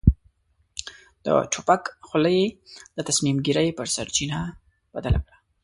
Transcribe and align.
د 1.25 1.27
توپک 1.53 1.83
خوله 2.07 2.31
يې 2.39 2.45
د 2.95 2.97
تصميم 3.07 3.37
ګيرۍ 3.45 3.69
په 3.77 3.83
سرچينه 3.95 4.39
بدله 4.95 5.19
کړه. 5.25 5.37